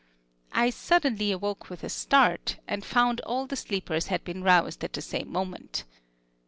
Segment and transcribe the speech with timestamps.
[0.51, 4.93] I suddenly awoke with a start, and found all the sleepers had been roused at
[4.93, 5.83] the same moment.